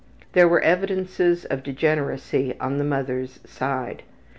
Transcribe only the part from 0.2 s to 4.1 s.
There were evidences of degeneracy on the mother's side.